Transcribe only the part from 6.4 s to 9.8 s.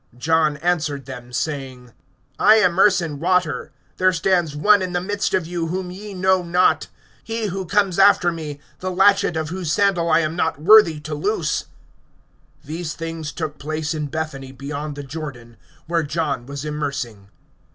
not; (27)he who comes after me, the latchet of whose